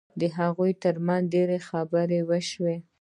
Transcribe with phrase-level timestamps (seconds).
[0.19, 2.75] د هغوی ترمنځ ډېرې خبرې وشوې